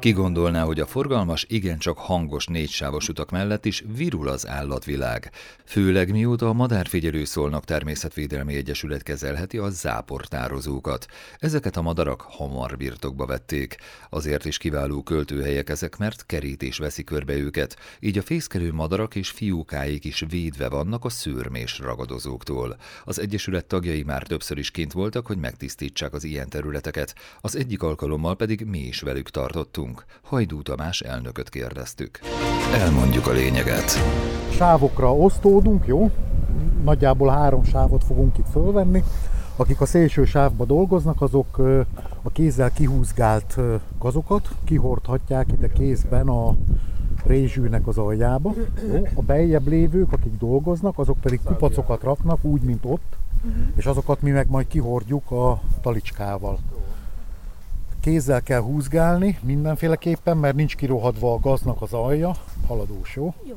[0.00, 5.30] Ki gondolná, hogy a forgalmas, igencsak hangos négysávos utak mellett is virul az állatvilág.
[5.64, 11.06] Főleg mióta a Madárfigyelő Szolnok Természetvédelmi Egyesület kezelheti a záportározókat.
[11.38, 13.76] Ezeket a madarak hamar birtokba vették.
[14.10, 19.30] Azért is kiváló költőhelyek ezek, mert kerítés veszi körbe őket, így a fészkelő madarak és
[19.30, 22.76] fiúkáik is védve vannak a szőrmés ragadozóktól.
[23.04, 27.82] Az Egyesület tagjai már többször is kint voltak, hogy megtisztítsák az ilyen területeket, az egyik
[27.82, 30.04] alkalommal pedig mi is velük tartottunk vagyunk.
[30.22, 32.20] Hajdú Tamás elnököt kérdeztük.
[32.74, 33.90] Elmondjuk a lényeget.
[34.50, 36.10] Sávokra osztódunk, jó?
[36.84, 39.02] Nagyjából három sávot fogunk itt fölvenni.
[39.56, 41.58] Akik a szélső sávba dolgoznak, azok
[42.22, 43.58] a kézzel kihúzgált
[43.98, 46.54] gazokat kihordhatják ide kézben a
[47.24, 48.54] rézsűnek az aljába.
[48.92, 49.06] Jó?
[49.14, 53.16] A beljebb lévők, akik dolgoznak, azok pedig kupacokat raknak, úgy, mint ott,
[53.76, 56.58] és azokat mi meg majd kihordjuk a talicskával
[58.00, 62.34] kézzel kell húzgálni mindenféleképpen, mert nincs kirohadva a gaznak az alja,
[62.66, 63.34] haladós, jó?
[63.42, 63.54] jó.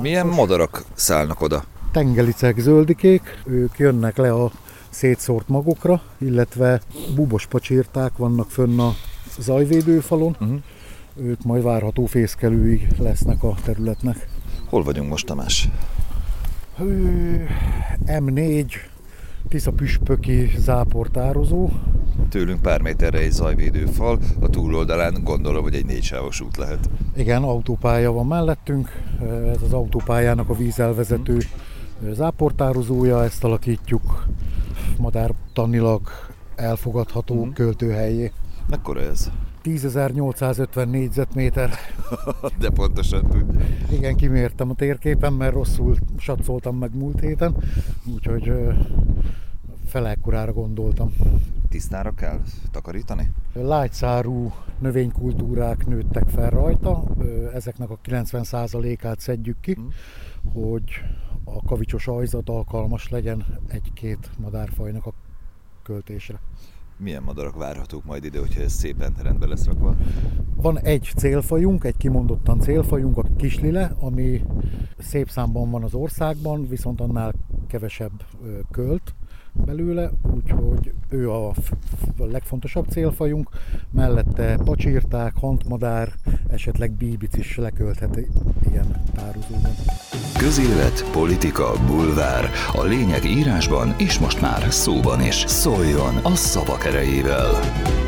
[0.00, 1.64] Milyen madarak szállnak oda?
[1.92, 4.50] Tengelicek, zöldikék, ők jönnek le a
[4.88, 6.80] szétszórt magokra, illetve
[7.14, 8.94] bubos pacsírták vannak fönn a
[9.38, 10.36] zajvédőfalon.
[10.40, 10.60] Uh-huh.
[11.16, 14.28] Ők majd várható fészkelőig lesznek a területnek.
[14.68, 15.68] Hol vagyunk most, Tamás?
[18.06, 18.64] M4,
[19.48, 21.70] Tisza püspöki záportározó.
[22.28, 26.88] Tőlünk pár méterre egy zajvédő fal, a túloldalán gondolom, hogy egy négysávos út lehet.
[27.16, 28.88] Igen, autópálya van mellettünk,
[29.54, 31.38] ez az autópályának a vízelvezető
[32.12, 34.26] záportározója, ezt alakítjuk
[34.98, 36.08] madártanilag
[36.56, 37.52] elfogadható uh-huh.
[37.52, 38.32] költőhelyé.
[38.68, 39.30] Mekkora ez?
[39.64, 41.70] 10.850 négyzetméter.
[42.60, 43.66] De pontosan tudja.
[43.90, 47.56] Igen, kimértem a térképen, mert rosszul satszoltam meg múlt héten,
[48.14, 48.52] úgyhogy
[49.94, 51.14] felekkorára gondoltam.
[51.68, 53.32] Tisztára kell takarítani?
[53.52, 57.04] Lágyszárú növénykultúrák nőttek fel rajta,
[57.52, 59.88] ezeknek a 90%-át szedjük ki, hmm.
[60.52, 60.84] hogy
[61.44, 65.12] a kavicsos ajzat alkalmas legyen egy-két madárfajnak a
[65.82, 66.40] költésre
[66.96, 69.94] milyen madarak várhatók majd ide, hogyha ez szépen rendben lesz rakva?
[70.56, 74.44] Van egy célfajunk, egy kimondottan célfajunk, a kislile, ami
[74.98, 77.34] szép számban van az országban, viszont annál
[77.66, 78.24] kevesebb
[78.70, 79.14] költ
[79.64, 81.48] belőle, úgyhogy ő a,
[82.18, 83.48] a legfontosabb célfajunk,
[83.90, 86.12] mellette pacsírták, hantmadár,
[86.50, 88.20] esetleg bíbic is lekölthet
[88.70, 89.72] ilyen tározóban.
[90.38, 92.50] Közélet, politika, bulvár.
[92.72, 95.44] A lényeg írásban és most már szóban is.
[95.46, 98.03] Szóljon a szavak erejével!